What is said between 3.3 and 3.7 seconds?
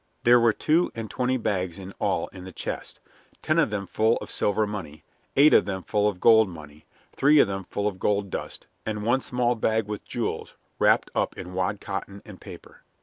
ten of